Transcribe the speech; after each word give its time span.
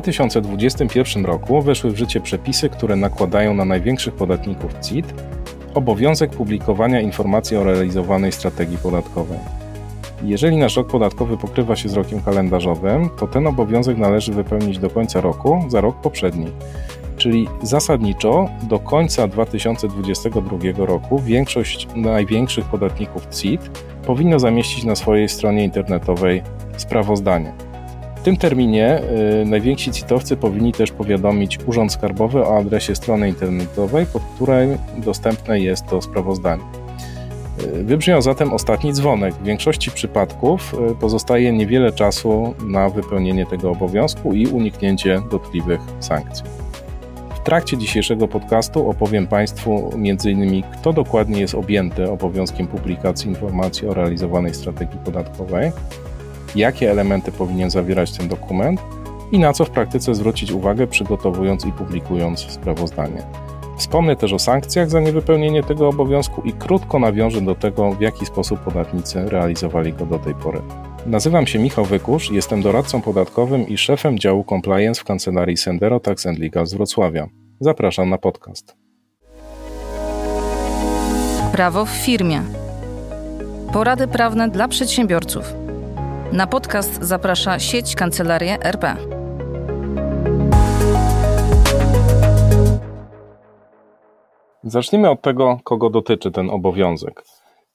2021 0.00 1.24
roku 1.24 1.62
weszły 1.62 1.90
w 1.90 1.96
życie 1.96 2.20
przepisy, 2.20 2.68
które 2.68 2.96
nakładają 2.96 3.54
na 3.54 3.64
największych 3.64 4.14
podatników 4.14 4.74
CIT 4.80 5.14
obowiązek 5.74 6.30
publikowania 6.30 7.00
informacji 7.00 7.56
o 7.56 7.64
realizowanej 7.64 8.32
strategii 8.32 8.78
podatkowej. 8.78 9.38
Jeżeli 10.22 10.56
nasz 10.56 10.76
rok 10.76 10.90
podatkowy 10.90 11.36
pokrywa 11.36 11.76
się 11.76 11.88
z 11.88 11.94
rokiem 11.94 12.22
kalendarzowym, 12.22 13.10
to 13.18 13.26
ten 13.26 13.46
obowiązek 13.46 13.98
należy 13.98 14.32
wypełnić 14.32 14.78
do 14.78 14.90
końca 14.90 15.20
roku 15.20 15.64
za 15.68 15.80
rok 15.80 16.00
poprzedni. 16.00 16.46
Czyli 17.16 17.48
zasadniczo 17.62 18.48
do 18.62 18.78
końca 18.78 19.28
2022 19.28 20.58
roku 20.76 21.18
większość 21.18 21.88
największych 21.96 22.64
podatników 22.64 23.26
CIT 23.26 23.70
powinno 24.06 24.38
zamieścić 24.38 24.84
na 24.84 24.94
swojej 24.94 25.28
stronie 25.28 25.64
internetowej 25.64 26.42
sprawozdanie. 26.76 27.63
Tym 28.24 28.36
terminie 28.36 29.02
y, 29.42 29.44
najwięksi 29.44 29.90
CIT-owcy 29.92 30.36
powinni 30.36 30.72
też 30.72 30.92
powiadomić 30.92 31.58
Urząd 31.66 31.92
Skarbowy 31.92 32.46
o 32.46 32.58
adresie 32.58 32.94
strony 32.94 33.28
internetowej, 33.28 34.06
pod 34.06 34.22
której 34.34 34.68
dostępne 34.96 35.60
jest 35.60 35.86
to 35.86 36.02
sprawozdanie. 36.02 36.62
Y, 37.62 37.84
wybrzmiał 37.84 38.22
zatem 38.22 38.52
ostatni 38.52 38.92
dzwonek. 38.92 39.34
W 39.34 39.44
większości 39.44 39.90
przypadków 39.90 40.74
y, 40.92 40.94
pozostaje 40.94 41.52
niewiele 41.52 41.92
czasu 41.92 42.54
na 42.66 42.88
wypełnienie 42.88 43.46
tego 43.46 43.70
obowiązku 43.70 44.32
i 44.32 44.46
uniknięcie 44.46 45.22
dotkliwych 45.30 45.80
sankcji. 46.00 46.44
W 47.34 47.46
trakcie 47.46 47.76
dzisiejszego 47.76 48.28
podcastu 48.28 48.90
opowiem 48.90 49.26
Państwu 49.26 49.90
m.in. 49.94 50.62
kto 50.62 50.92
dokładnie 50.92 51.40
jest 51.40 51.54
objęty 51.54 52.10
obowiązkiem 52.10 52.66
publikacji 52.66 53.28
informacji 53.28 53.88
o 53.88 53.94
realizowanej 53.94 54.54
strategii 54.54 54.98
podatkowej, 55.04 55.72
jakie 56.56 56.90
elementy 56.90 57.32
powinien 57.32 57.70
zawierać 57.70 58.12
ten 58.12 58.28
dokument 58.28 58.80
i 59.32 59.38
na 59.38 59.52
co 59.52 59.64
w 59.64 59.70
praktyce 59.70 60.14
zwrócić 60.14 60.52
uwagę 60.52 60.86
przygotowując 60.86 61.66
i 61.66 61.72
publikując 61.72 62.40
sprawozdanie. 62.40 63.22
Wspomnę 63.78 64.16
też 64.16 64.32
o 64.32 64.38
sankcjach 64.38 64.90
za 64.90 65.00
niewypełnienie 65.00 65.62
tego 65.62 65.88
obowiązku 65.88 66.42
i 66.42 66.52
krótko 66.52 66.98
nawiążę 66.98 67.40
do 67.40 67.54
tego, 67.54 67.92
w 67.92 68.00
jaki 68.00 68.26
sposób 68.26 68.60
podatnicy 68.60 69.28
realizowali 69.28 69.92
go 69.92 70.06
do 70.06 70.18
tej 70.18 70.34
pory. 70.34 70.60
Nazywam 71.06 71.46
się 71.46 71.58
Michał 71.58 71.84
Wykusz, 71.84 72.30
jestem 72.30 72.62
doradcą 72.62 73.02
podatkowym 73.02 73.68
i 73.68 73.78
szefem 73.78 74.18
działu 74.18 74.44
compliance 74.48 75.00
w 75.00 75.04
kancelarii 75.04 75.56
Sendero 75.56 76.00
Tax 76.00 76.24
Legal 76.24 76.66
z 76.66 76.74
Wrocławia. 76.74 77.26
Zapraszam 77.60 78.10
na 78.10 78.18
podcast. 78.18 78.76
Prawo 81.52 81.84
w 81.84 81.90
firmie. 81.90 82.42
Porady 83.72 84.08
prawne 84.08 84.48
dla 84.48 84.68
przedsiębiorców. 84.68 85.63
Na 86.32 86.46
podcast 86.46 87.02
zaprasza 87.02 87.58
sieć 87.58 87.94
Kancelarie 87.94 88.62
RP. 88.62 88.96
Zacznijmy 94.62 95.10
od 95.10 95.22
tego, 95.22 95.60
kogo 95.64 95.90
dotyczy 95.90 96.30
ten 96.30 96.50
obowiązek. 96.50 97.24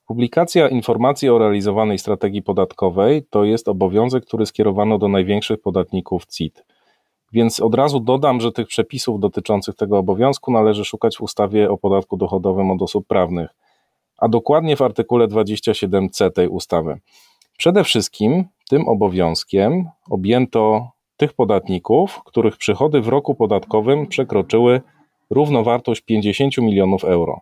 Publikacja 0.07 0.67
informacji 0.67 1.29
o 1.29 1.37
realizowanej 1.37 1.99
strategii 1.99 2.41
podatkowej 2.41 3.23
to 3.29 3.43
jest 3.43 3.67
obowiązek, 3.67 4.25
który 4.25 4.45
skierowano 4.45 4.97
do 4.97 5.07
największych 5.07 5.61
podatników 5.61 6.25
CIT. 6.25 6.63
Więc 7.33 7.59
od 7.59 7.75
razu 7.75 7.99
dodam, 7.99 8.41
że 8.41 8.51
tych 8.51 8.67
przepisów 8.67 9.19
dotyczących 9.19 9.75
tego 9.75 9.97
obowiązku 9.97 10.51
należy 10.51 10.85
szukać 10.85 11.17
w 11.17 11.21
ustawie 11.21 11.69
o 11.71 11.77
podatku 11.77 12.17
dochodowym 12.17 12.71
od 12.71 12.81
osób 12.81 13.07
prawnych, 13.07 13.49
a 14.17 14.27
dokładnie 14.27 14.75
w 14.75 14.81
artykule 14.81 15.27
27c 15.27 16.31
tej 16.31 16.47
ustawy. 16.47 16.99
Przede 17.59 17.83
wszystkim 17.83 18.45
tym 18.69 18.87
obowiązkiem 18.87 19.89
objęto 20.09 20.91
tych 21.17 21.33
podatników, 21.33 22.21
których 22.25 22.57
przychody 22.57 23.01
w 23.01 23.07
roku 23.07 23.35
podatkowym 23.35 24.07
przekroczyły 24.07 24.81
równowartość 25.29 26.01
50 26.01 26.57
milionów 26.57 27.03
euro. 27.03 27.41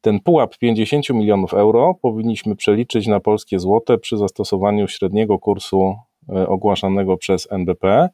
Ten 0.00 0.20
pułap 0.20 0.58
50 0.58 1.10
milionów 1.10 1.54
euro 1.54 1.94
powinniśmy 2.02 2.56
przeliczyć 2.56 3.06
na 3.06 3.20
polskie 3.20 3.58
złote 3.58 3.98
przy 3.98 4.16
zastosowaniu 4.16 4.88
średniego 4.88 5.38
kursu 5.38 5.94
e, 6.28 6.48
ogłaszanego 6.48 7.16
przez 7.16 7.52
NBP 7.52 8.08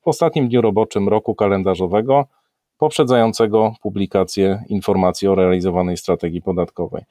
w 0.00 0.08
ostatnim 0.08 0.48
dniu 0.48 0.60
roboczym 0.60 1.08
roku 1.08 1.34
kalendarzowego 1.34 2.24
poprzedzającego 2.78 3.74
publikację 3.82 4.64
informacji 4.68 5.28
o 5.28 5.34
realizowanej 5.34 5.96
strategii 5.96 6.42
podatkowej. 6.42 7.02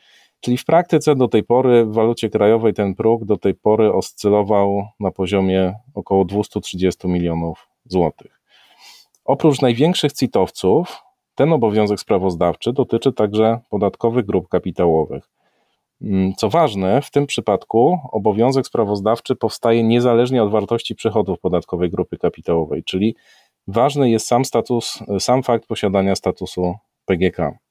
Czyli 0.46 0.58
w 0.58 0.66
praktyce 0.66 1.16
do 1.16 1.28
tej 1.28 1.44
pory 1.44 1.86
w 1.86 1.94
walucie 1.94 2.30
krajowej 2.30 2.74
ten 2.74 2.96
próg 2.96 3.26
do 3.26 3.38
tej 3.38 3.54
pory 3.54 3.94
oscylował 3.94 4.88
na 5.00 5.12
poziomie 5.12 5.74
około 5.94 6.26
230 6.26 7.08
milionów 7.08 7.68
złotych. 7.86 8.42
Oprócz 9.26 9.62
największych 9.62 10.14
CIT-owców, 10.14 11.04
ten 11.36 11.54
obowiązek 11.54 12.00
sprawozdawczy 12.00 12.74
dotyczy 12.74 13.14
także 13.14 13.60
podatkowych 13.70 14.26
grup 14.26 14.48
kapitałowych. 14.48 15.30
Mm, 16.02 16.34
co 16.36 16.50
ważne, 16.50 17.02
w 17.02 17.12
tym 17.12 17.28
przypadku 17.28 18.00
obowiązek 18.12 18.68
sprawozdawczy 18.68 19.36
powstaje 19.36 19.84
niezależnie 19.84 20.44
od 20.44 20.52
wartości 20.52 20.96
przychodów 20.96 21.40
podatkowej 21.40 21.90
grupy 21.90 22.18
kapitałowej, 22.18 22.84
czyli 22.84 23.16
ważny 23.68 24.10
jest 24.10 24.28
sam 24.28 24.46
status, 24.46 25.00
sam 25.20 25.44
fakt 25.44 25.68
posiadania 25.68 26.16
statusu 26.16 26.76
PGK. 27.06 27.65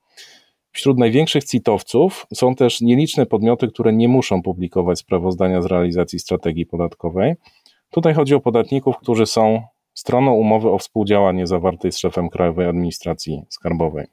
Wśród 0.74 0.98
największych 0.98 1.44
CIT-owców 1.44 2.26
są 2.34 2.54
też 2.54 2.80
nieliczne 2.80 3.26
podmioty, 3.26 3.68
które 3.68 3.92
nie 3.92 4.08
muszą 4.08 4.42
publikować 4.42 4.98
sprawozdania 4.98 5.62
z 5.62 5.66
realizacji 5.66 6.18
strategii 6.18 6.66
podatkowej. 6.66 7.34
Tutaj 7.90 8.14
chodzi 8.14 8.34
o 8.34 8.40
podatników, 8.40 8.98
którzy 8.98 9.26
są 9.26 9.62
stroną 9.94 10.34
umowy 10.34 10.70
o 10.70 10.78
współdziałanie 10.78 11.46
zawartej 11.46 11.92
z 11.92 11.98
szefem 11.98 12.28
Krajowej 12.28 12.66
Administracji 12.66 13.42
Skarbowej. 13.48 14.06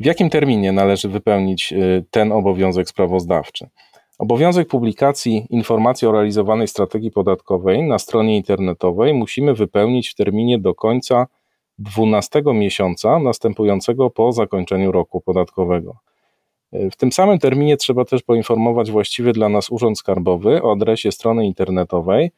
W 0.00 0.04
jakim 0.04 0.30
terminie 0.30 0.72
należy 0.72 1.08
wypełnić 1.08 1.72
y, 1.72 2.04
ten 2.10 2.32
obowiązek 2.32 2.88
sprawozdawczy? 2.88 3.68
Obowiązek 4.18 4.68
publikacji 4.68 5.46
informacji 5.50 6.08
o 6.08 6.12
realizowanej 6.12 6.68
strategii 6.68 7.10
podatkowej 7.10 7.82
na 7.82 7.98
stronie 7.98 8.36
internetowej 8.36 9.14
musimy 9.14 9.54
wypełnić 9.54 10.08
w 10.08 10.14
terminie 10.14 10.58
do 10.58 10.74
końca 10.74 11.26
12 11.80 12.42
miesiąca 12.46 13.18
następującego 13.18 14.10
po 14.10 14.32
zakończeniu 14.32 14.92
roku 14.92 15.20
podatkowego. 15.20 15.96
W 16.72 16.96
tym 16.96 17.12
samym 17.12 17.38
terminie 17.38 17.76
trzeba 17.76 18.04
też 18.04 18.22
poinformować 18.22 18.90
właściwy 18.90 19.32
dla 19.32 19.48
nas 19.48 19.70
Urząd 19.70 19.98
Skarbowy 19.98 20.62
o 20.62 20.72
adresie 20.72 21.12
strony 21.12 21.46
internetowej, 21.46 22.30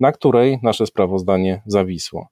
na 0.00 0.12
której 0.12 0.58
nasze 0.62 0.86
sprawozdanie 0.86 1.62
zawisło. 1.66 2.28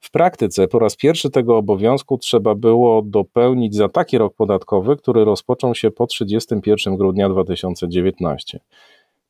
W 0.00 0.10
praktyce 0.10 0.68
po 0.68 0.78
raz 0.78 0.96
pierwszy 0.96 1.30
tego 1.30 1.56
obowiązku 1.56 2.18
trzeba 2.18 2.54
było 2.54 3.02
dopełnić 3.02 3.74
za 3.74 3.88
taki 3.88 4.18
rok 4.18 4.34
podatkowy, 4.34 4.96
który 4.96 5.24
rozpoczął 5.24 5.74
się 5.74 5.90
po 5.90 6.06
31 6.06 6.96
grudnia 6.96 7.28
2019. 7.28 8.60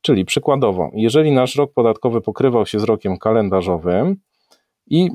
Czyli 0.01 0.25
przykładowo, 0.25 0.89
jeżeli 0.93 1.31
nasz 1.31 1.55
rok 1.55 1.73
podatkowy 1.73 2.21
pokrywał 2.21 2.65
się 2.65 2.79
z 2.79 2.83
rokiem 2.83 3.17
kalendarzowym, 3.17 4.17
i 4.89 5.09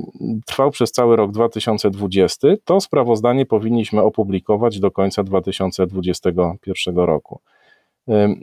trwał 0.46 0.70
przez 0.70 0.92
cały 0.92 1.16
rok 1.16 1.32
2020, 1.32 2.48
to 2.64 2.80
sprawozdanie 2.80 3.46
powinniśmy 3.46 4.02
opublikować 4.02 4.80
do 4.80 4.90
końca 4.90 5.24
2021 5.24 6.96
roku. 6.96 7.40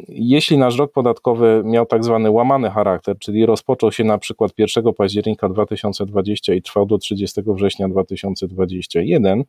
Jeśli 0.07 0.57
nasz 0.57 0.77
rok 0.77 0.91
podatkowy 0.91 1.61
miał 1.65 1.85
tak 1.85 2.03
zwany 2.03 2.31
łamany 2.31 2.69
charakter, 2.69 3.17
czyli 3.19 3.45
rozpoczął 3.45 3.91
się 3.91 4.03
na 4.03 4.17
przykład 4.17 4.51
1 4.57 4.93
października 4.93 5.49
2020 5.49 6.53
i 6.53 6.61
trwał 6.61 6.85
do 6.85 6.97
30 6.97 7.41
września 7.45 7.89
2021, 7.89 9.43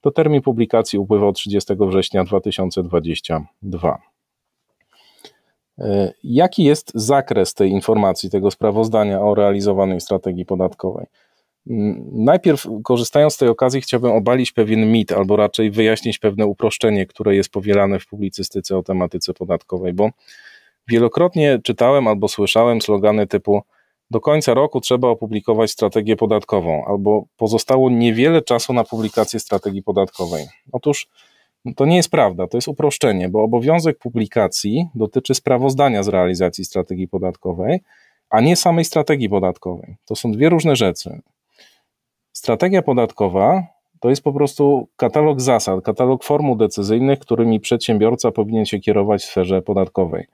to 0.00 0.10
termin 0.10 0.42
publikacji 0.42 0.98
upływał 0.98 1.32
30 1.32 1.74
września 1.80 2.24
2022. 2.24 4.15
E, 5.78 6.12
jaki 6.24 6.64
jest 6.64 6.92
zakres 6.94 7.54
tej 7.54 7.70
informacji, 7.70 8.30
tego 8.30 8.50
sprawozdania 8.50 9.20
o 9.20 9.34
realizowanej 9.34 10.00
strategii 10.00 10.46
podatkowej? 10.46 11.06
Mm, 11.70 12.04
najpierw, 12.12 12.66
korzystając 12.84 13.34
z 13.34 13.36
tej 13.36 13.48
okazji, 13.48 13.80
chciałbym 13.80 14.12
obalić 14.12 14.52
pewien 14.52 14.92
mit, 14.92 15.12
albo 15.12 15.36
raczej 15.36 15.70
wyjaśnić 15.70 16.18
pewne 16.18 16.46
uproszczenie, 16.46 17.06
które 17.06 17.36
jest 17.36 17.50
powielane 17.50 17.98
w 17.98 18.06
publicystyce 18.06 18.78
o 18.78 18.82
tematyce 18.82 19.34
podatkowej, 19.34 19.92
bo 19.92 20.10
wielokrotnie 20.88 21.58
czytałem 21.64 22.08
albo 22.08 22.28
słyszałem 22.28 22.82
slogany 22.82 23.26
typu 23.26 23.62
do 24.10 24.20
końca 24.20 24.54
roku 24.54 24.80
trzeba 24.80 25.08
opublikować 25.08 25.70
strategię 25.70 26.16
podatkową, 26.16 26.84
albo 26.84 27.24
pozostało 27.36 27.90
niewiele 27.90 28.42
czasu 28.42 28.72
na 28.72 28.84
publikację 28.84 29.40
strategii 29.40 29.82
podatkowej. 29.82 30.46
Otóż 30.72 31.08
to 31.76 31.86
nie 31.86 31.96
jest 31.96 32.10
prawda, 32.10 32.46
to 32.46 32.56
jest 32.56 32.68
uproszczenie, 32.68 33.28
bo 33.28 33.42
obowiązek 33.42 33.98
publikacji 33.98 34.88
dotyczy 34.94 35.34
sprawozdania 35.34 36.02
z 36.02 36.08
realizacji 36.08 36.64
strategii 36.64 37.08
podatkowej, 37.08 37.80
a 38.30 38.40
nie 38.40 38.56
samej 38.56 38.84
strategii 38.84 39.28
podatkowej. 39.28 39.96
To 40.04 40.16
są 40.16 40.32
dwie 40.32 40.48
różne 40.48 40.76
rzeczy. 40.76 41.20
Strategia 42.32 42.82
podatkowa 42.82 43.62
to 44.00 44.10
jest 44.10 44.22
po 44.22 44.32
prostu 44.32 44.88
katalog 44.96 45.40
zasad, 45.40 45.84
katalog 45.84 46.24
formuł 46.24 46.56
decyzyjnych, 46.56 47.18
którymi 47.18 47.60
przedsiębiorca 47.60 48.30
powinien 48.30 48.66
się 48.66 48.78
kierować 48.78 49.22
w 49.22 49.26
sferze 49.26 49.62
podatkowej. 49.62 50.26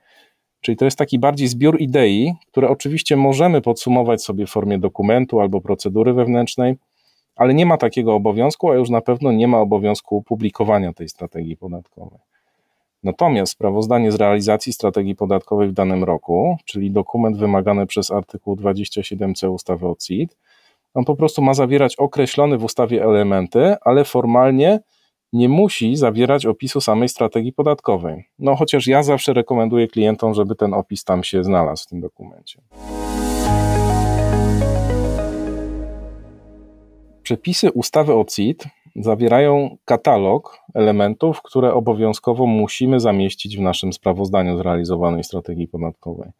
Czyli 0.61 0.77
to 0.77 0.85
jest 0.85 0.97
taki 0.97 1.19
bardziej 1.19 1.47
zbiór 1.47 1.81
idei, 1.81 2.33
które 2.47 2.69
oczywiście 2.69 3.15
możemy 3.15 3.61
podsumować 3.61 4.23
sobie 4.23 4.45
w 4.45 4.49
formie 4.49 4.79
dokumentu 4.79 5.39
albo 5.39 5.61
procedury 5.61 6.13
wewnętrznej, 6.13 6.75
ale 7.35 7.53
nie 7.53 7.65
ma 7.65 7.77
takiego 7.77 8.15
obowiązku, 8.15 8.71
a 8.71 8.75
już 8.75 8.89
na 8.89 9.01
pewno 9.01 9.31
nie 9.31 9.47
ma 9.47 9.59
obowiązku 9.59 10.21
publikowania 10.21 10.93
tej 10.93 11.09
strategii 11.09 11.57
podatkowej. 11.57 12.19
Natomiast 13.03 13.51
sprawozdanie 13.51 14.11
z 14.11 14.15
realizacji 14.15 14.73
strategii 14.73 15.15
podatkowej 15.15 15.69
w 15.69 15.73
danym 15.73 16.03
roku, 16.03 16.57
czyli 16.65 16.91
dokument 16.91 17.37
wymagany 17.37 17.85
przez 17.85 18.11
artykuł 18.11 18.55
27c 18.55 19.51
ustawy 19.51 19.87
o 19.87 19.95
CIT, 19.95 20.37
on 20.93 21.05
po 21.05 21.15
prostu 21.15 21.41
ma 21.41 21.53
zawierać 21.53 21.95
określone 21.95 22.57
w 22.57 22.63
ustawie 22.63 23.03
elementy, 23.03 23.75
ale 23.81 24.03
formalnie 24.03 24.79
nie 25.33 25.49
musi 25.49 25.95
zawierać 25.95 26.45
opisu 26.45 26.81
samej 26.81 27.09
strategii 27.09 27.53
podatkowej. 27.53 28.25
No 28.39 28.55
chociaż 28.55 28.87
ja 28.87 29.03
zawsze 29.03 29.33
rekomenduję 29.33 29.87
klientom, 29.87 30.33
żeby 30.33 30.55
ten 30.55 30.73
opis 30.73 31.03
tam 31.03 31.23
się 31.23 31.43
znalazł 31.43 31.83
w 31.83 31.87
tym 31.87 32.01
dokumencie. 32.01 32.61
Przepisy 37.23 37.71
ustawy 37.71 38.13
o 38.13 38.25
CIT 38.25 38.63
zawierają 38.95 39.77
katalog 39.85 40.57
elementów, 40.73 41.41
które 41.41 41.73
obowiązkowo 41.73 42.45
musimy 42.45 42.99
zamieścić 42.99 43.57
w 43.57 43.61
naszym 43.61 43.93
sprawozdaniu 43.93 44.57
zrealizowanej 44.57 45.23
strategii 45.23 45.67
podatkowej. 45.67 46.31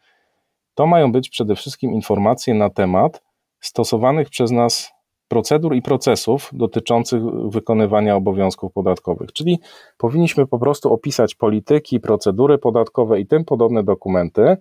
To 0.75 0.87
mają 0.87 1.11
być 1.11 1.29
przede 1.29 1.55
wszystkim 1.55 1.93
informacje 1.93 2.53
na 2.53 2.69
temat 2.69 3.21
stosowanych 3.59 4.29
przez 4.29 4.51
nas 4.51 4.91
procedur 5.27 5.75
i 5.75 5.81
procesów 5.81 6.49
dotyczących 6.53 7.23
wykonywania 7.49 8.15
obowiązków 8.15 8.73
podatkowych. 8.73 9.33
Czyli 9.33 9.59
powinniśmy 9.97 10.47
po 10.47 10.59
prostu 10.59 10.93
opisać 10.93 11.35
polityki, 11.35 11.99
procedury 11.99 12.57
podatkowe 12.57 13.19
i 13.19 13.27
tym 13.27 13.45
podobne 13.45 13.83
dokumenty, 13.83 14.57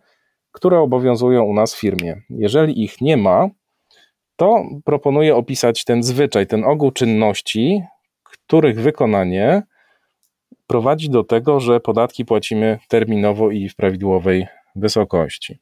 które 0.52 0.80
obowiązują 0.80 1.44
u 1.44 1.54
nas 1.54 1.74
w 1.74 1.80
firmie. 1.80 2.22
Jeżeli 2.30 2.84
ich 2.84 3.00
nie 3.00 3.16
ma, 3.16 3.48
to 4.42 4.64
proponuję 4.84 5.36
opisać 5.36 5.84
ten 5.84 6.02
zwyczaj, 6.02 6.46
ten 6.46 6.64
ogół 6.64 6.90
czynności, 6.90 7.82
których 8.22 8.80
wykonanie 8.80 9.62
prowadzi 10.66 11.10
do 11.10 11.24
tego, 11.24 11.60
że 11.60 11.80
podatki 11.80 12.24
płacimy 12.24 12.78
terminowo 12.88 13.50
i 13.50 13.68
w 13.68 13.76
prawidłowej 13.76 14.46
wysokości. 14.76 15.58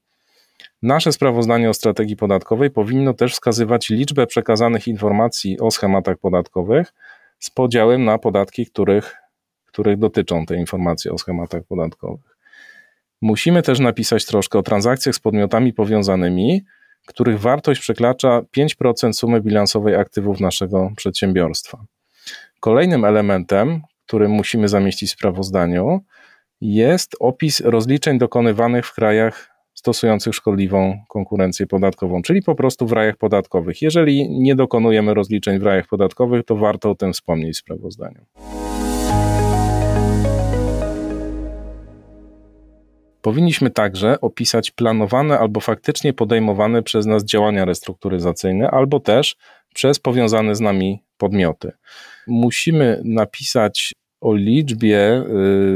Nasze 0.83 1.13
sprawozdanie 1.13 1.71
o 1.71 1.75
strategii 1.75 2.17
podatkowej 2.17 2.71
powinno 2.71 3.15
też 3.15 3.33
wskazywać 3.33 3.91
liczbę 3.91 4.27
przekazanych 4.27 4.89
informacji 4.89 5.61
o 5.61 5.71
schematach 5.71 6.19
podatkowych 6.19 6.93
z 7.39 7.51
podziałem 7.51 8.05
na 8.05 8.19
podatki, 8.19 8.67
których, 8.67 9.17
których 9.67 9.99
dotyczą 9.99 10.47
te 10.47 10.57
informacje 10.57 11.13
o 11.13 11.19
schematach 11.19 11.63
podatkowych. 11.65 12.37
Musimy 13.21 13.63
też 13.63 13.81
napisać 13.81 14.27
troszkę 14.27 14.59
o 14.59 14.63
transakcjach 14.63 15.15
z 15.15 15.21
podmiotami 15.21 15.73
powiązanymi, 15.73 16.63
których 17.07 17.41
wartość 17.41 17.81
przekracza 17.81 18.43
5% 18.57 19.13
sumy 19.13 19.41
bilansowej 19.41 19.95
aktywów 19.95 20.41
naszego 20.41 20.91
przedsiębiorstwa. 20.97 21.85
Kolejnym 22.61 23.05
elementem, 23.05 23.83
który 24.07 24.29
musimy 24.29 24.69
zamieścić 24.69 25.11
w 25.11 25.13
sprawozdaniu, 25.13 26.01
jest 26.61 27.17
opis 27.21 27.61
rozliczeń 27.61 28.19
dokonywanych 28.19 28.87
w 28.87 28.95
krajach 28.95 29.51
stosujących 29.75 30.35
szkodliwą 30.35 30.99
konkurencję 31.09 31.67
podatkową, 31.67 32.23
czyli 32.23 32.43
po 32.43 32.55
prostu 32.55 32.87
w 32.87 32.93
rajach 32.93 33.17
podatkowych. 33.17 33.83
Jeżeli 33.83 34.31
nie 34.31 34.55
dokonujemy 34.55 35.15
rozliczeń 35.15 35.59
w 35.59 35.63
rajach 35.63 35.87
podatkowych, 35.87 36.45
to 36.45 36.57
warto 36.57 36.91
o 36.91 36.95
tym 36.95 37.13
wspomnieć 37.13 37.57
w 37.57 37.59
sprawozdaniu. 37.59 38.21
Powinniśmy 43.23 43.71
także 43.71 44.21
opisać 44.21 44.71
planowane 44.71 45.39
albo 45.39 45.61
faktycznie 45.61 46.13
podejmowane 46.13 46.83
przez 46.83 47.07
nas 47.07 47.25
działania 47.25 47.65
restrukturyzacyjne, 47.65 48.71
albo 48.71 49.01
też 49.01 49.37
przez 49.75 49.99
powiązane 49.99 50.55
z 50.55 50.61
nami 50.61 51.03
podmioty. 51.19 51.73
Musimy 52.27 53.01
napisać 53.05 53.93
o 54.21 54.35
liczbie 54.35 55.25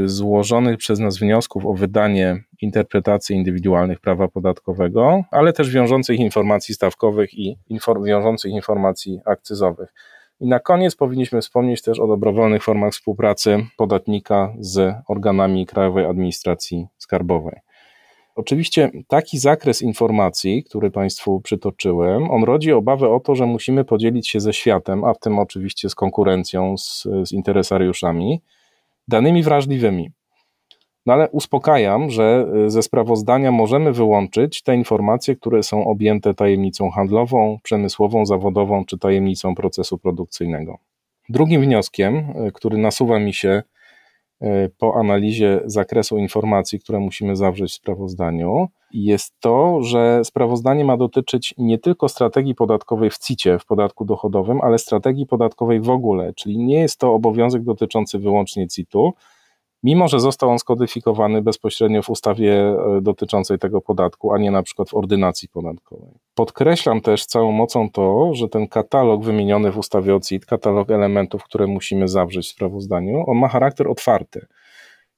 y, 0.03 0.09
złożonych 0.09 0.77
przez 0.77 0.99
nas 0.99 1.17
wniosków 1.17 1.65
o 1.65 1.73
wydanie 1.73 2.43
interpretacji 2.61 3.35
indywidualnych 3.35 3.99
prawa 3.99 4.27
podatkowego, 4.27 5.23
ale 5.31 5.53
też 5.53 5.69
wiążących 5.69 6.19
informacji 6.19 6.75
stawkowych 6.75 7.33
i 7.33 7.57
inform 7.69 8.03
wiążących 8.05 8.51
informacji 8.51 9.19
akcyzowych. 9.25 9.93
I 10.39 10.47
na 10.47 10.59
koniec 10.59 10.95
powinniśmy 10.95 11.41
wspomnieć 11.41 11.81
też 11.81 11.99
o 11.99 12.07
dobrowolnych 12.07 12.63
formach 12.63 12.93
współpracy 12.93 13.65
podatnika 13.77 14.53
z 14.59 14.95
organami 15.07 15.65
Krajowej 15.65 16.05
Administracji 16.05 16.87
Skarbowej. 16.97 17.59
Oczywiście 18.35 18.91
taki 19.07 19.37
zakres 19.37 19.81
informacji, 19.81 20.63
który 20.63 20.91
Państwu 20.91 21.41
przytoczyłem, 21.41 22.31
on 22.31 22.43
rodzi 22.43 22.71
obawę 22.71 23.09
o 23.09 23.19
to, 23.19 23.35
że 23.35 23.45
musimy 23.45 23.85
podzielić 23.85 24.29
się 24.29 24.39
ze 24.39 24.53
światem, 24.53 25.03
a 25.03 25.13
w 25.13 25.19
tym 25.19 25.39
oczywiście 25.39 25.89
z 25.89 25.95
konkurencją, 25.95 26.77
z, 26.77 27.07
z 27.23 27.31
interesariuszami, 27.31 28.41
danymi 29.07 29.43
wrażliwymi. 29.43 30.11
No 31.05 31.13
ale 31.13 31.29
uspokajam, 31.29 32.09
że 32.09 32.47
y, 32.65 32.69
ze 32.69 32.83
sprawozdania 32.83 33.51
możemy 33.51 33.93
wyłączyć 33.93 34.63
te 34.63 34.75
informacje, 34.75 35.35
które 35.35 35.63
są 35.63 35.85
objęte 35.85 36.33
tajemnicą 36.33 36.89
handlową, 36.89 37.59
przemysłową, 37.63 38.25
zawodową 38.25 38.85
czy 38.85 38.97
tajemnicą 38.97 39.55
procesu 39.55 39.97
produkcyjnego. 39.97 40.77
Drugim 41.29 41.61
wnioskiem, 41.61 42.15
y, 42.15 42.51
który 42.51 42.77
nasuwa 42.77 43.19
mi 43.19 43.33
się 43.33 43.63
y, 44.41 44.71
po 44.77 44.95
analizie 44.95 45.59
zakresu 45.65 46.17
informacji, 46.17 46.79
które 46.79 46.99
musimy 46.99 47.35
zawrzeć 47.35 47.71
w 47.71 47.75
sprawozdaniu, 47.75 48.67
jest 48.93 49.33
to, 49.39 49.81
że 49.81 50.21
sprawozdanie 50.23 50.85
ma 50.85 50.97
dotyczyć 50.97 51.53
nie 51.57 51.77
tylko 51.77 52.09
strategii 52.09 52.55
podatkowej 52.55 53.09
w 53.09 53.17
CIT-ie, 53.17 53.59
w 53.59 53.65
podatku 53.65 54.05
dochodowym, 54.05 54.61
ale 54.61 54.77
strategii 54.77 55.25
podatkowej 55.25 55.81
w 55.81 55.89
ogóle, 55.89 56.33
czyli 56.33 56.57
nie 56.57 56.79
jest 56.79 56.99
to 56.99 57.13
obowiązek 57.13 57.63
dotyczący 57.63 58.19
wyłącznie 58.19 58.67
CIT-u, 58.67 59.13
mimo 59.85 60.07
że 60.07 60.19
został 60.19 60.49
on 60.49 60.59
skodyfikowany 60.59 61.41
bezpośrednio 61.41 62.01
w 62.01 62.09
ustawie 62.09 62.53
e, 62.53 63.01
dotyczącej 63.01 63.59
tego 63.59 63.81
podatku, 63.81 64.33
a 64.33 64.37
nie 64.37 64.51
na 64.51 64.63
przykład 64.63 64.89
w 64.89 64.95
ordynacji 64.95 65.49
podatkowej. 65.49 66.11
Podkreślam 66.35 67.01
też 67.01 67.25
całą 67.25 67.51
mocą 67.51 67.89
to, 67.89 68.33
że 68.33 68.47
ten 68.47 68.67
katalog 68.67 69.23
wymieniony 69.23 69.71
w 69.71 69.77
ustawie 69.77 70.15
o 70.15 70.19
CIT, 70.19 70.45
katalog 70.45 70.89
elementów, 70.89 71.43
które 71.43 71.67
musimy 71.67 72.07
zawrzeć 72.07 72.47
w 72.47 72.51
sprawozdaniu, 72.51 73.23
on 73.27 73.37
ma 73.37 73.47
charakter 73.47 73.87
otwarty. 73.87 74.45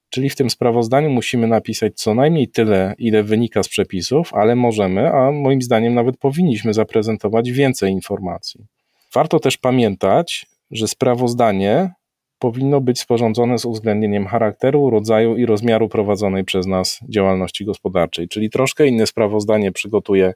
Czyli 0.10 0.30
w 0.30 0.36
tym 0.36 0.50
sprawozdaniu 0.50 1.10
musimy 1.10 1.48
napisać 1.48 1.94
co 1.96 2.14
najmniej 2.14 2.48
tyle, 2.48 2.94
ile 2.98 3.24
wynika 3.24 3.64
z 3.64 3.70
przepisów, 3.70 4.34
ale 4.34 4.56
możemy, 4.56 5.14
a 5.14 5.32
moim 5.32 5.62
zdaniem 5.62 5.94
nawet 5.94 6.18
powinniśmy 6.18 6.74
zaprezentować 6.74 7.52
więcej 7.52 7.92
informacji. 7.92 8.66
Warto 9.14 9.40
też 9.40 9.58
pamiętać, 9.58 10.46
że 10.72 10.88
sprawozdanie 10.88 11.94
powinno 12.40 12.82
być 12.82 13.00
sporządzone 13.00 13.60
z 13.60 13.66
uwzględnieniem 13.66 14.28
charakteru, 14.28 14.90
rodzaju 14.90 15.38
i 15.38 15.46
rozmiaru 15.46 15.90
prowadzonej 15.90 16.44
przez 16.44 16.66
nas 16.66 17.00
działalności 17.10 17.66
gospodarczej. 17.66 18.28
Czyli 18.28 18.50
troszkę 18.50 18.88
inne 18.88 19.08
sprawozdanie 19.08 19.72
przygotuje 19.72 20.34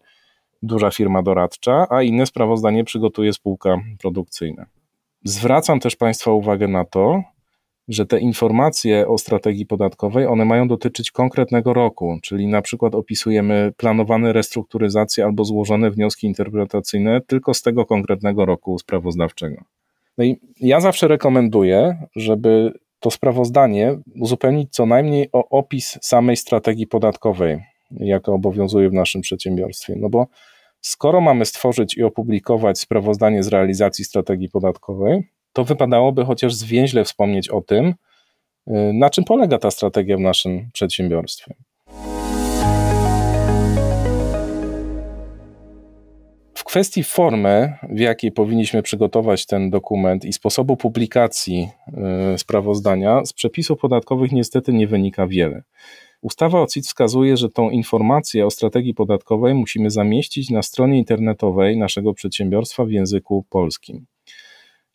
duża 0.63 0.91
firma 0.91 1.23
doradcza, 1.23 1.87
a 1.89 2.01
inne 2.01 2.25
sprawozdanie 2.25 2.83
przygotuje 2.83 3.33
spółka 3.33 3.77
produkcyjna. 3.99 4.65
Zwracam 5.23 5.79
też 5.79 5.95
Państwa 5.95 6.31
uwagę 6.31 6.67
na 6.67 6.85
to, 6.85 7.23
że 7.87 8.05
te 8.05 8.19
informacje 8.19 9.07
o 9.07 9.17
strategii 9.17 9.65
podatkowej, 9.65 10.25
one 10.25 10.45
mają 10.45 10.67
dotyczyć 10.67 11.11
konkretnego 11.11 11.73
roku, 11.73 12.19
czyli 12.23 12.47
na 12.47 12.61
przykład 12.61 12.95
opisujemy 12.95 13.73
planowane 13.77 14.33
restrukturyzacje 14.33 15.25
albo 15.25 15.45
złożone 15.45 15.91
wnioski 15.91 16.27
interpretacyjne 16.27 17.21
tylko 17.21 17.53
z 17.53 17.61
tego 17.61 17.85
konkretnego 17.85 18.45
roku 18.45 18.79
sprawozdawczego. 18.79 19.80
No 20.21 20.25
i 20.25 20.39
ja 20.59 20.79
zawsze 20.79 21.07
rekomenduję, 21.07 22.07
żeby 22.15 22.73
to 22.99 23.11
sprawozdanie 23.11 23.97
uzupełnić 24.19 24.73
co 24.73 24.85
najmniej 24.85 25.29
o 25.31 25.49
opis 25.49 25.97
samej 26.01 26.37
strategii 26.37 26.87
podatkowej, 26.87 27.63
jaka 27.91 28.31
obowiązuje 28.31 28.89
w 28.89 28.93
naszym 28.93 29.21
przedsiębiorstwie. 29.21 29.95
No 29.97 30.09
bo 30.09 30.27
skoro 30.81 31.21
mamy 31.21 31.45
stworzyć 31.45 31.97
i 31.97 32.03
opublikować 32.03 32.79
sprawozdanie 32.79 33.43
z 33.43 33.47
realizacji 33.47 34.05
strategii 34.05 34.49
podatkowej, 34.49 35.23
to 35.53 35.63
wypadałoby 35.63 36.25
chociaż 36.25 36.53
zwięźle 36.53 37.03
wspomnieć 37.03 37.49
o 37.49 37.61
tym, 37.61 37.87
y, 37.87 37.93
na 38.93 39.09
czym 39.09 39.23
polega 39.23 39.57
ta 39.57 39.71
strategia 39.71 40.17
w 40.17 40.21
naszym 40.21 40.69
przedsiębiorstwie. 40.73 41.53
Kwestii 46.71 47.03
formy, 47.03 47.73
w 47.89 47.99
jakiej 47.99 48.31
powinniśmy 48.31 48.83
przygotować 48.83 49.45
ten 49.45 49.69
dokument 49.69 50.25
i 50.25 50.33
sposobu 50.33 50.77
publikacji 50.77 51.69
y, 52.33 52.37
sprawozdania, 52.37 53.25
z 53.25 53.33
przepisów 53.33 53.79
podatkowych 53.79 54.31
niestety 54.31 54.73
nie 54.73 54.87
wynika 54.87 55.27
wiele. 55.27 55.63
Ustawa 56.21 56.61
o 56.61 56.67
CIT 56.67 56.85
wskazuje, 56.85 57.37
że 57.37 57.49
tą 57.49 57.69
informację 57.69 58.45
o 58.45 58.51
strategii 58.51 58.93
podatkowej 58.93 59.53
musimy 59.53 59.89
zamieścić 59.89 60.49
na 60.49 60.61
stronie 60.61 60.97
internetowej 60.97 61.77
naszego 61.77 62.13
przedsiębiorstwa 62.13 62.85
w 62.85 62.91
języku 62.91 63.45
polskim. 63.49 64.05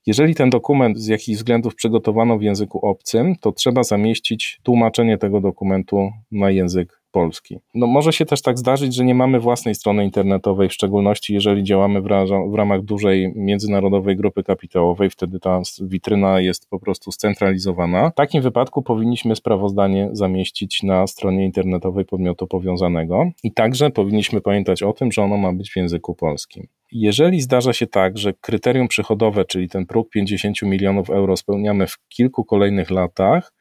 Jeżeli 0.07 0.35
ten 0.35 0.51
dokument 0.51 0.99
z 0.99 1.07
jakichś 1.07 1.39
względów 1.39 1.75
przygotowano 1.75 2.39
w 2.39 2.43
języku 2.43 2.87
obcym, 2.87 3.37
to 3.41 3.53
trzeba 3.53 3.83
zamieścić 3.83 4.61
tłumaczenie 4.63 5.19
tego 5.19 5.41
dokumentu 5.41 6.11
na 6.33 6.51
język 6.51 7.01
Polski. 7.17 7.59
No 7.75 7.87
może 7.87 8.13
się 8.13 8.27
też 8.27 8.43
tak 8.43 8.59
zdarzyć, 8.59 8.95
że 8.95 9.05
nie 9.05 9.15
mamy 9.15 9.41
własnej 9.41 9.75
strony 9.75 10.05
internetowej, 10.05 10.69
w 10.69 10.73
szczególności 10.73 11.35
jeżeli 11.35 11.65
działamy 11.65 12.01
w, 12.01 12.07
w 12.51 12.55
ramach 12.55 12.83
dużej 12.83 13.33
międzynarodowej 13.37 14.17
grupy 14.17 14.43
kapitałowej, 14.43 15.11
wtedy 15.11 15.41
ta 15.41 15.61
witryna 15.81 16.41
jest 16.41 16.71
po 16.71 16.79
prostu 16.79 17.13
scentralizowana. 17.13 18.11
W 18.11 18.15
takim 18.15 18.43
wypadku 18.43 18.83
powinniśmy 18.83 19.37
sprawozdanie 19.37 20.09
zamieścić 20.13 20.83
na 20.83 21.07
stronie 21.07 21.45
internetowej 21.45 22.05
podmiotu 22.05 22.47
powiązanego 22.47 23.31
i 23.43 23.53
także 23.53 23.91
powinniśmy 23.91 24.41
pamiętać 24.41 24.83
o 24.83 24.93
tym, 24.93 25.13
że 25.13 25.23
ono 25.23 25.37
ma 25.37 25.53
być 25.53 25.73
w 25.73 25.77
języku 25.77 26.15
polskim. 26.15 26.67
Jeżeli 26.93 27.41
zdarza 27.41 27.73
się 27.73 27.87
tak, 27.87 28.19
że 28.19 28.33
kryterium 28.33 28.89
przychodowe, 28.89 29.45
czyli 29.45 29.69
ten 29.69 29.87
próg 29.87 30.11
50 30.11 30.63
milionów 30.63 31.11
euro 31.11 31.37
spełniamy 31.37 31.87
w 31.87 31.99
kilku 32.09 32.45
kolejnych 32.45 32.91
latach, 32.91 33.53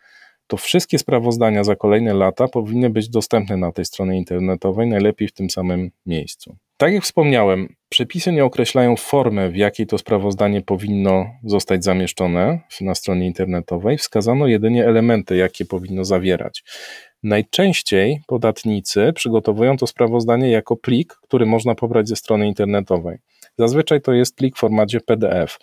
to 0.48 0.58
wszystkie 0.58 0.98
sprawozdania 0.98 1.64
za 1.64 1.76
kolejne 1.76 2.14
lata 2.14 2.48
powinny 2.48 2.90
być 2.90 3.10
dostępne 3.10 3.58
na 3.58 3.72
tej 3.72 3.86
stronie 3.86 4.18
internetowej, 4.18 4.88
najlepiej 4.88 5.28
w 5.28 5.34
tym 5.34 5.50
samym 5.50 5.92
miejscu. 6.06 6.56
Tak 6.78 6.94
jak 6.94 7.04
wspomniałem, 7.04 7.76
przepisy 7.90 8.32
nie 8.32 8.46
określają 8.46 8.96
formy, 8.96 9.52
w 9.52 9.56
jakiej 9.56 9.88
to 9.88 9.98
sprawozdanie 9.98 10.62
powinno 10.62 11.26
zostać 11.44 11.84
zamieszczone 11.84 12.60
na 12.82 12.96
stronie 12.96 13.26
internetowej. 13.26 13.98
Wskazano 13.98 14.48
jedynie 14.48 14.86
elementy, 14.86 15.38
jakie 15.38 15.66
powinno 15.66 16.06
zawierać. 16.06 16.64
Najczęściej 17.24 18.22
podatnicy 18.28 19.14
przygotowują 19.14 19.78
to 19.78 19.88
sprawozdanie 19.88 20.50
jako 20.50 20.76
plik, 20.76 21.14
który 21.14 21.46
można 21.46 21.76
pobrać 21.76 22.08
ze 22.08 22.16
strony 22.16 22.48
internetowej. 22.48 23.18
Zazwyczaj 23.58 24.02
to 24.02 24.14
jest 24.14 24.36
plik 24.36 24.56
w 24.56 24.60
formacie 24.60 25.02
PDF. 25.02 25.58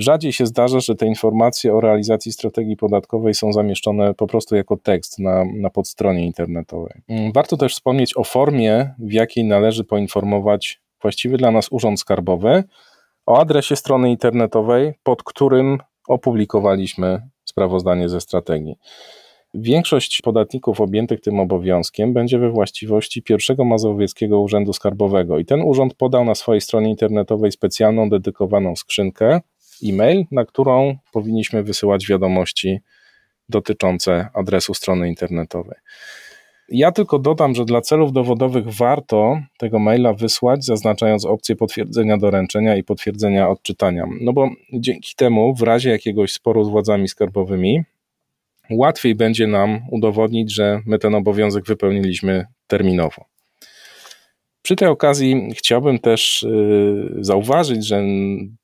Rzadziej 0.00 0.32
się 0.32 0.46
zdarza, 0.46 0.80
że 0.80 0.94
te 0.94 1.06
informacje 1.06 1.74
o 1.74 1.80
realizacji 1.80 2.32
strategii 2.32 2.76
podatkowej 2.76 3.34
są 3.34 3.52
zamieszczone 3.52 4.14
po 4.14 4.26
prostu 4.26 4.56
jako 4.56 4.76
tekst 4.76 5.18
na, 5.18 5.44
na 5.54 5.70
podstronie 5.70 6.26
internetowej. 6.26 7.02
Mm, 7.08 7.32
warto 7.32 7.56
też 7.56 7.74
wspomnieć 7.74 8.16
o 8.16 8.24
formie, 8.24 8.94
w 8.98 9.12
jakiej 9.12 9.44
należy 9.44 9.84
poinformować 9.84 10.80
właściwy 11.02 11.36
dla 11.36 11.50
nas 11.50 11.68
Urząd 11.70 12.00
Skarbowy 12.00 12.64
o 13.26 13.38
adresie 13.38 13.76
strony 13.76 14.10
internetowej, 14.10 14.92
pod 15.02 15.22
którym 15.22 15.78
opublikowaliśmy 16.08 17.22
sprawozdanie 17.44 18.08
ze 18.08 18.20
strategii. 18.20 18.76
Większość 19.54 20.22
podatników 20.22 20.80
objętych 20.80 21.20
tym 21.20 21.40
obowiązkiem 21.40 22.12
będzie 22.12 22.38
we 22.38 22.50
właściwości 22.50 23.22
pierwszego 23.22 23.64
Mazowieckiego 23.64 24.40
Urzędu 24.40 24.72
Skarbowego 24.72 25.38
i 25.38 25.44
ten 25.44 25.62
urząd 25.62 25.94
podał 25.94 26.24
na 26.24 26.34
swojej 26.34 26.60
stronie 26.60 26.90
internetowej 26.90 27.52
specjalną 27.52 28.10
dedykowaną 28.10 28.76
skrzynkę 28.76 29.40
e-mail, 29.84 30.24
na 30.30 30.44
którą 30.44 30.96
powinniśmy 31.12 31.62
wysyłać 31.62 32.06
wiadomości 32.06 32.80
dotyczące 33.48 34.28
adresu 34.34 34.74
strony 34.74 35.08
internetowej. 35.08 35.78
Ja 36.68 36.92
tylko 36.92 37.18
dodam, 37.18 37.54
że 37.54 37.64
dla 37.64 37.80
celów 37.80 38.12
dowodowych 38.12 38.68
warto 38.68 39.40
tego 39.58 39.78
maila 39.78 40.12
wysłać, 40.12 40.64
zaznaczając 40.64 41.24
opcję 41.26 41.56
potwierdzenia 41.56 42.18
doręczenia 42.18 42.76
i 42.76 42.82
potwierdzenia 42.82 43.48
odczytania. 43.48 44.06
No 44.20 44.32
bo 44.32 44.50
dzięki 44.72 45.14
temu, 45.16 45.54
w 45.54 45.62
razie 45.62 45.90
jakiegoś 45.90 46.32
sporu 46.32 46.64
z 46.64 46.68
władzami 46.68 47.08
skarbowymi, 47.08 47.82
łatwiej 48.70 49.14
będzie 49.14 49.46
nam 49.46 49.80
udowodnić, 49.90 50.54
że 50.54 50.80
my 50.86 50.98
ten 50.98 51.14
obowiązek 51.14 51.64
wypełniliśmy 51.64 52.46
terminowo. 52.66 53.24
Przy 54.62 54.76
tej 54.76 54.88
okazji 54.88 55.48
chciałbym 55.54 55.98
też 55.98 56.42
y, 56.42 57.16
zauważyć, 57.20 57.86
że 57.86 58.02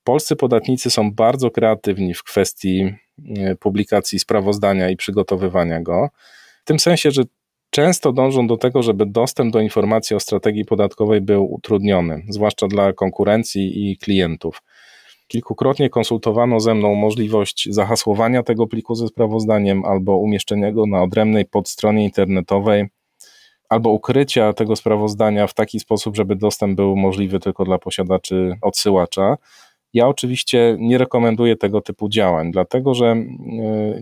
polscy 0.04 0.36
podatnicy 0.36 0.90
są 0.90 1.12
bardzo 1.12 1.50
kreatywni 1.50 2.14
w 2.14 2.22
kwestii 2.22 2.94
y, 3.18 3.56
publikacji 3.60 4.18
sprawozdania 4.18 4.90
i 4.90 4.96
przygotowywania 4.96 5.80
go. 5.80 6.08
W 6.62 6.64
tym 6.64 6.78
sensie, 6.78 7.10
że 7.10 7.22
często 7.70 8.12
dążą 8.12 8.46
do 8.46 8.56
tego, 8.56 8.82
żeby 8.82 9.06
dostęp 9.06 9.52
do 9.52 9.60
informacji 9.60 10.16
o 10.16 10.20
strategii 10.20 10.64
podatkowej 10.64 11.20
był 11.20 11.52
utrudniony, 11.52 12.22
zwłaszcza 12.28 12.68
dla 12.68 12.92
konkurencji 12.92 13.90
i 13.90 13.98
klientów. 13.98 14.62
Kilkukrotnie 15.28 15.90
konsultowano 15.90 16.60
ze 16.60 16.74
mną 16.74 16.94
możliwość 16.94 17.68
zahasłowania 17.70 18.42
tego 18.42 18.66
pliku 18.66 18.94
ze 18.94 19.08
sprawozdaniem 19.08 19.84
albo 19.84 20.16
umieszczenia 20.18 20.72
go 20.72 20.86
na 20.86 21.02
odrębnej 21.02 21.44
podstronie 21.44 22.04
internetowej 22.04 22.86
albo 23.68 23.90
ukrycia 23.90 24.52
tego 24.52 24.76
sprawozdania 24.76 25.46
w 25.46 25.54
taki 25.54 25.80
sposób, 25.80 26.16
żeby 26.16 26.36
dostęp 26.36 26.76
był 26.76 26.96
możliwy 26.96 27.40
tylko 27.40 27.64
dla 27.64 27.78
posiadaczy 27.78 28.58
odsyłacza. 28.62 29.36
Ja 29.94 30.08
oczywiście 30.08 30.76
nie 30.78 30.98
rekomenduję 30.98 31.56
tego 31.56 31.80
typu 31.80 32.08
działań, 32.08 32.52
dlatego 32.52 32.94
że 32.94 33.06
e, 33.06 33.24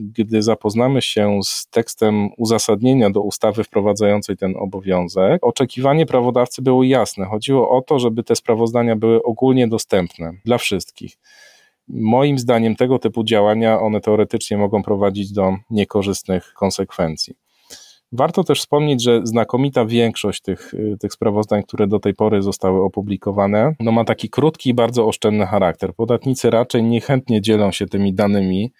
gdy 0.00 0.42
zapoznamy 0.42 1.02
się 1.02 1.40
z 1.44 1.66
tekstem 1.70 2.28
uzasadnienia 2.36 3.10
do 3.10 3.20
ustawy 3.20 3.64
wprowadzającej 3.64 4.36
ten 4.36 4.54
obowiązek, 4.56 5.46
oczekiwanie 5.46 6.06
prawodawcy 6.06 6.62
było 6.62 6.84
jasne. 6.84 7.24
Chodziło 7.24 7.70
o 7.70 7.82
to, 7.82 7.98
żeby 7.98 8.22
te 8.22 8.36
sprawozdania 8.36 8.96
były 8.96 9.22
ogólnie 9.22 9.68
dostępne 9.68 10.32
dla 10.44 10.58
wszystkich. 10.58 11.18
Moim 11.88 12.38
zdaniem 12.38 12.76
tego 12.76 12.98
typu 12.98 13.24
działania 13.24 13.80
one 13.80 14.00
teoretycznie 14.00 14.56
mogą 14.56 14.82
prowadzić 14.82 15.32
do 15.32 15.56
niekorzystnych 15.70 16.52
konsekwencji. 16.54 17.43
Warto 18.16 18.44
też 18.44 18.60
wspomnieć, 18.60 19.02
że 19.02 19.20
znakomita 19.24 19.84
większość 19.84 20.42
tych, 20.42 20.74
y, 20.74 20.96
tych 21.00 21.12
sprawozdań, 21.12 21.62
które 21.62 21.86
do 21.86 22.00
tej 22.00 22.14
pory 22.14 22.42
zostały 22.42 22.82
opublikowane, 22.82 23.74
no 23.80 23.92
ma 23.92 24.04
taki 24.04 24.30
krótki 24.30 24.70
i 24.70 24.74
bardzo 24.74 25.06
oszczędny 25.06 25.46
charakter. 25.46 25.94
Podatnicy 25.94 26.50
raczej 26.50 26.82
niechętnie 26.82 27.40
dzielą 27.40 27.72
się 27.72 27.86
tymi 27.86 28.14
danymi 28.14 28.72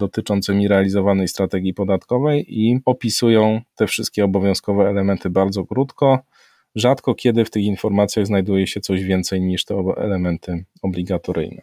dotyczącymi 0.00 0.68
realizowanej 0.68 1.28
strategii 1.28 1.74
podatkowej 1.74 2.44
i 2.48 2.80
opisują 2.84 3.60
te 3.74 3.86
wszystkie 3.86 4.24
obowiązkowe 4.24 4.88
elementy 4.88 5.30
bardzo 5.30 5.64
krótko. 5.64 6.18
Rzadko 6.74 7.14
kiedy 7.14 7.44
w 7.44 7.50
tych 7.50 7.62
informacjach 7.62 8.26
znajduje 8.26 8.66
się 8.66 8.80
coś 8.80 9.04
więcej 9.04 9.40
niż 9.40 9.64
te 9.64 9.74
elementy 9.96 10.64
obligatoryjne. 10.82 11.62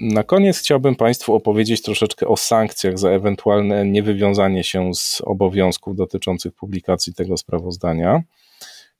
Na 0.00 0.22
koniec 0.22 0.58
chciałbym 0.58 0.96
Państwu 0.96 1.34
opowiedzieć 1.34 1.82
troszeczkę 1.82 2.28
o 2.28 2.36
sankcjach 2.36 2.98
za 2.98 3.10
ewentualne 3.10 3.84
niewywiązanie 3.84 4.64
się 4.64 4.94
z 4.94 5.20
obowiązków 5.24 5.96
dotyczących 5.96 6.54
publikacji 6.54 7.14
tego 7.14 7.36
sprawozdania. 7.36 8.22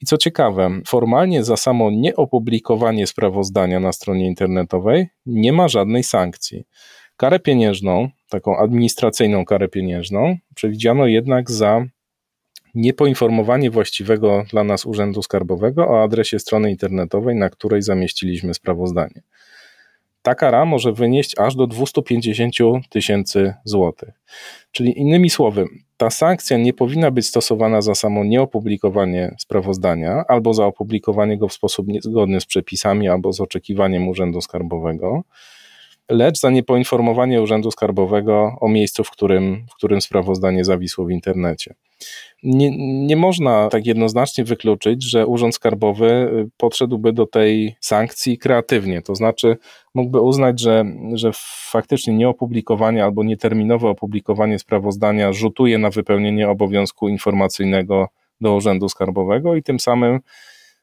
I 0.01 0.07
co 0.07 0.17
ciekawe, 0.17 0.71
formalnie 0.87 1.45
za 1.45 1.57
samo 1.57 1.91
nieopublikowanie 1.91 3.07
sprawozdania 3.07 3.81
na 3.81 3.93
stronie 3.93 4.27
internetowej 4.27 5.07
nie 5.27 5.53
ma 5.53 5.69
żadnej 5.69 6.03
sankcji. 6.03 6.65
Karę 7.17 7.41
pieniężną, 7.41 8.09
taką 8.29 8.57
administracyjną 8.57 9.45
karę 9.45 9.69
pieniężną, 9.69 10.37
przewidziano 10.55 11.07
jednak 11.07 11.51
za 11.51 11.87
niepoinformowanie 12.75 13.71
właściwego 13.71 14.45
dla 14.51 14.65
nas 14.65 14.87
Urzędu 14.87 15.23
Skarbowego 15.23 15.89
o 15.89 16.03
adresie 16.03 16.39
strony 16.39 16.71
internetowej, 16.71 17.37
na 17.37 17.51
której 17.51 17.83
zamieściliśmy 17.83 18.55
sprawozdanie 18.55 19.23
ta 20.29 20.35
kara 20.35 20.65
może 20.65 20.93
wynieść 20.93 21.39
aż 21.39 21.55
do 21.55 21.67
250 21.67 22.55
tysięcy 22.89 23.55
złotych. 23.65 24.21
Czyli 24.73 24.99
innymi 25.01 25.31
słowy, 25.31 25.67
ta 25.97 26.11
sankcja 26.11 26.59
nie 26.59 26.73
powinna 26.73 27.11
być 27.11 27.27
stosowana 27.27 27.81
za 27.81 27.95
samo 27.95 28.25
nieopublikowanie 28.25 29.37
sprawozdania 29.39 30.25
albo 30.29 30.55
za 30.55 30.67
opublikowanie 30.67 31.39
go 31.39 31.49
w 31.49 31.53
sposób 31.53 31.89
niezgodny 31.89 32.41
z 32.41 32.47
przepisami 32.47 33.09
albo 33.09 33.33
z 33.33 33.41
oczekiwaniem 33.41 34.09
Urzędu 34.09 34.41
Skarbowego, 34.41 35.23
lecz 36.09 36.41
za 36.41 36.51
niepoinformowanie 36.51 37.43
Urzędu 37.43 37.71
Skarbowego 37.71 38.57
o 38.61 38.69
miejscu, 38.69 39.05
w 39.05 39.11
którym, 39.11 39.67
w 39.71 39.75
którym 39.75 40.01
sprawozdanie 40.01 40.65
zawisło 40.65 41.05
w 41.05 41.11
internecie. 41.11 41.75
Nie, 42.43 42.71
nie 43.07 43.17
można 43.17 43.69
tak 43.69 43.87
jednoznacznie 43.87 44.45
wykluczyć, 44.45 45.05
że 45.11 45.27
Urząd 45.27 45.55
Skarbowy 45.55 46.07
y, 46.07 46.51
podszedłby 46.57 47.13
do 47.13 47.27
tej 47.27 47.77
sankcji 47.81 48.39
kreatywnie, 48.39 49.03
to 49.03 49.15
znaczy 49.15 49.57
mógłby 49.95 50.21
uznać, 50.21 50.61
że, 50.61 50.85
że 51.13 51.31
faktycznie 51.71 52.15
nieopublikowanie 52.15 53.05
albo 53.05 53.25
nieterminowe 53.25 53.89
opublikowanie 53.89 54.59
sprawozdania 54.59 55.33
rzutuje 55.33 55.79
na 55.79 55.91
wypełnienie 55.91 56.49
obowiązku 56.49 57.09
informacyjnego 57.09 58.09
do 58.41 58.55
Urzędu 58.55 58.89
Skarbowego 58.89 59.57
i 59.57 59.63
tym 59.63 59.81
samym, 59.81 60.21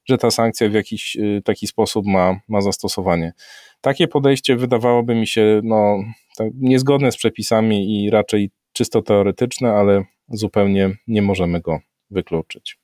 że 0.05 0.17
ta 0.17 0.31
sankcja 0.31 0.69
w 0.69 0.73
jakiś 0.73 1.15
y, 1.15 1.41
taki 1.45 1.67
sposób 1.67 2.05
ma, 2.05 2.39
ma 2.47 2.61
zastosowanie. 2.61 3.33
Takie 3.81 4.07
podejście 4.07 4.55
wydawałoby 4.55 5.15
mi 5.15 5.27
się 5.27 5.61
no, 5.63 5.97
tak 6.37 6.47
niezgodne 6.55 7.11
z 7.11 7.17
przepisami 7.17 8.03
i 8.03 8.09
raczej 8.09 8.49
czysto 8.73 9.01
teoretyczne, 9.01 9.73
ale 9.73 10.03
zupełnie 10.29 10.89
nie 11.07 11.21
możemy 11.21 11.61
go 11.61 11.79
wykluczyć. 12.11 12.77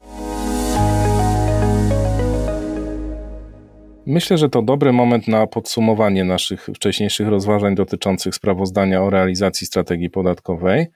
Myślę, 4.05 4.37
że 4.37 4.49
to 4.49 4.61
dobry 4.61 4.93
moment 4.93 5.27
na 5.27 5.47
podsumowanie 5.47 6.23
naszych 6.23 6.65
wcześniejszych 6.75 7.27
rozważań 7.27 7.75
dotyczących 7.75 8.35
sprawozdania 8.35 9.03
o 9.03 9.09
realizacji 9.09 9.67
strategii 9.67 10.09
podatkowej. 10.09 10.87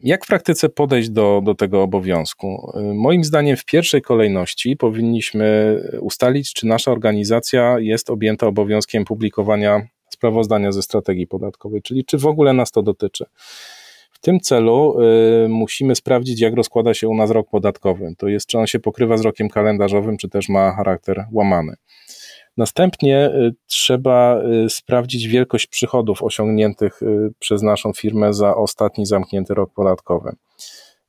Jak 0.00 0.24
w 0.24 0.28
praktyce 0.28 0.68
podejść 0.68 1.10
do, 1.10 1.40
do 1.44 1.54
tego 1.54 1.82
obowiązku? 1.82 2.72
Moim 2.94 3.24
zdaniem, 3.24 3.56
w 3.56 3.64
pierwszej 3.64 4.02
kolejności 4.02 4.76
powinniśmy 4.76 5.76
ustalić, 6.00 6.52
czy 6.52 6.66
nasza 6.66 6.92
organizacja 6.92 7.76
jest 7.78 8.10
objęta 8.10 8.46
obowiązkiem 8.46 9.04
publikowania 9.04 9.86
sprawozdania 10.10 10.72
ze 10.72 10.82
strategii 10.82 11.26
podatkowej, 11.26 11.82
czyli 11.82 12.04
czy 12.04 12.18
w 12.18 12.26
ogóle 12.26 12.52
nas 12.52 12.70
to 12.70 12.82
dotyczy 12.82 13.24
W 14.20 14.22
tym 14.22 14.40
celu 14.40 14.96
y, 15.44 15.48
musimy 15.48 15.94
sprawdzić, 15.94 16.40
jak 16.40 16.54
rozkłada 16.54 16.94
się 16.94 17.08
u 17.08 17.14
nas 17.14 17.30
rok 17.30 17.50
podatkowy. 17.50 18.14
To 18.18 18.28
jest, 18.28 18.46
czy 18.46 18.58
on 18.58 18.66
się 18.66 18.78
pokrywa 18.78 19.16
z 19.16 19.20
rokiem 19.20 19.48
kalendarzowym, 19.48 20.16
czy 20.16 20.28
też 20.28 20.48
ma 20.48 20.72
charakter 20.72 21.24
łamany. 21.32 21.74
Następnie 22.56 23.26
y, 23.26 23.54
trzeba 23.66 24.42
y, 24.64 24.70
sprawdzić 24.70 25.28
wielkość 25.28 25.66
przychodów 25.66 26.22
osiągniętych 26.22 27.00
przez 27.38 27.62
naszą 27.62 27.92
firmę 27.92 28.34
za 28.34 28.56
ostatni 28.56 29.06
zamknięty 29.06 29.54
rok 29.54 29.72
podatkowy. 29.74 30.32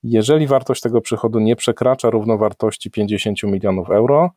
Jeżeli 0.03 0.47
wartość 0.47 0.81
tego 0.81 1.01
przychodu 1.01 1.39
nie 1.39 1.55
przekracza 1.55 2.09
równowartości 2.09 2.91
50 2.91 3.43
milionów 3.43 3.89
euro, 3.89 4.29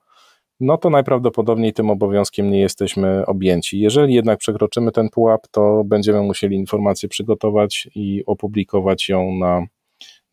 no 0.64 0.78
to 0.78 0.90
najprawdopodobniej 0.90 1.72
tym 1.72 1.90
obowiązkiem 1.90 2.50
nie 2.50 2.60
jesteśmy 2.60 3.26
objęci. 3.26 3.80
Jeżeli 3.80 4.14
jednak 4.14 4.38
przekroczymy 4.38 4.92
ten 4.92 5.08
pułap, 5.08 5.48
to 5.50 5.82
będziemy 5.84 6.22
musieli 6.22 6.56
informację 6.56 7.08
przygotować 7.08 7.88
i 7.94 8.22
opublikować 8.26 9.08
ją 9.08 9.34
na, 9.34 9.66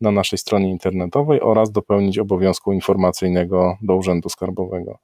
na 0.00 0.10
naszej 0.10 0.38
stronie 0.38 0.70
internetowej 0.70 1.40
oraz 1.40 1.72
dopełnić 1.72 2.18
obowiązku 2.18 2.72
informacyjnego 2.72 3.76
do 3.82 3.96
Urzędu 3.96 4.28
Skarbowego. 4.28 4.98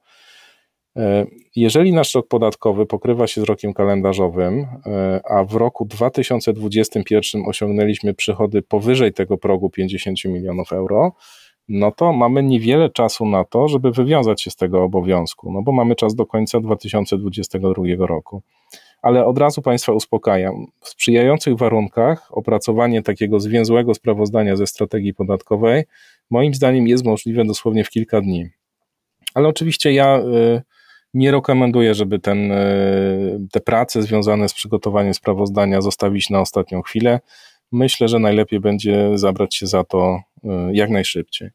E, 0.97 1.25
jeżeli 1.55 1.93
nasz 1.93 2.15
rok 2.15 2.27
podatkowy 2.27 2.85
pokrywa 2.85 3.27
się 3.27 3.41
z 3.41 3.43
rokiem 3.43 3.73
kalendarzowym, 3.73 4.67
e, 4.85 5.21
a 5.25 5.43
w 5.43 5.53
roku 5.53 5.85
2021 5.85 7.41
osiągnęliśmy 7.47 8.13
przychody 8.13 8.61
powyżej 8.61 9.13
tego 9.13 9.37
progu 9.37 9.69
50 9.69 10.25
milionów 10.25 10.73
euro, 10.73 11.11
no 11.69 11.91
to 11.91 12.13
mamy 12.13 12.43
niewiele 12.43 12.89
czasu 12.89 13.25
na 13.25 13.43
to, 13.43 13.67
żeby 13.67 13.91
wywiązać 13.91 14.41
się 14.41 14.51
z 14.51 14.55
tego 14.55 14.83
obowiązku, 14.83 15.51
no 15.51 15.61
bo 15.61 15.71
mamy 15.71 15.95
czas 15.95 16.15
do 16.15 16.25
końca 16.25 16.59
2022 16.59 17.83
roku. 17.99 18.41
Ale 19.01 19.25
od 19.25 19.37
razu 19.37 19.61
Państwa 19.61 19.91
uspokajam, 19.91 20.67
w 20.81 20.89
sprzyjających 20.89 21.57
warunkach 21.57 22.27
opracowanie 22.31 23.03
takiego 23.03 23.39
zwięzłego 23.39 23.93
sprawozdania 23.93 24.55
ze 24.55 24.67
strategii 24.67 25.13
podatkowej, 25.13 25.83
moim 26.29 26.53
zdaniem 26.53 26.87
jest 26.87 27.05
możliwe 27.05 27.45
dosłownie 27.45 27.83
w 27.83 27.89
kilka 27.89 28.21
dni. 28.21 28.49
Ale 29.33 29.47
oczywiście 29.47 29.93
ja. 29.93 30.19
Y, 30.19 30.61
nie 31.13 31.31
rekomenduję, 31.31 31.93
żeby 31.95 32.19
ten, 32.19 32.51
e, 32.51 32.65
te 33.51 33.59
prace 33.59 34.01
związane 34.01 34.49
z 34.49 34.53
przygotowaniem 34.53 35.13
sprawozdania 35.13 35.81
zostawić 35.81 36.29
na 36.29 36.41
ostatnią 36.41 36.81
chwilę. 36.81 37.19
Myślę, 37.71 38.07
że 38.07 38.19
najlepiej 38.19 38.59
będzie 38.59 39.17
zabrać 39.17 39.55
się 39.55 39.67
za 39.67 39.83
to 39.83 40.19
jak 40.71 40.89
najszybciej. 40.89 41.49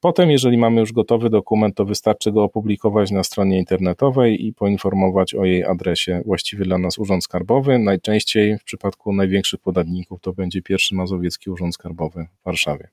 Potem, 0.00 0.30
jeżeli 0.30 0.58
mamy 0.58 0.80
już 0.80 0.92
gotowy 0.92 1.30
dokument, 1.30 1.74
to 1.76 1.84
wystarczy 1.84 2.32
go 2.32 2.44
opublikować 2.44 3.10
na 3.10 3.24
stronie 3.24 3.58
internetowej 3.58 4.46
i 4.46 4.52
poinformować 4.52 5.34
o 5.34 5.44
jej 5.44 5.64
adresie 5.64 6.22
właściwy 6.26 6.64
dla 6.64 6.78
nas 6.78 6.98
Urząd 6.98 7.24
Skarbowy. 7.24 7.78
Najczęściej 7.78 8.58
w 8.58 8.64
przypadku 8.64 9.12
największych 9.12 9.60
podatników 9.60 10.20
to 10.20 10.32
będzie 10.32 10.62
pierwszy 10.62 10.94
Mazowiecki 10.94 11.50
Urząd 11.50 11.74
Skarbowy 11.74 12.26
w 12.40 12.44
Warszawie. 12.44 12.88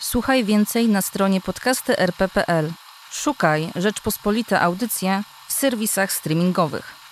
Słuchaj 0.00 0.44
więcej 0.44 0.88
na 0.88 1.02
stronie 1.02 1.40
podcasty.rp.pl. 1.40 2.72
Szukaj 3.10 3.68
Rzeczpospolite 3.76 4.60
Audycje 4.60 5.22
w 5.48 5.52
serwisach 5.52 6.12
streamingowych. 6.12 7.03